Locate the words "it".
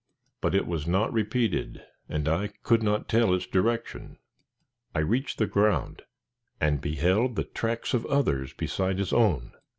0.55-0.65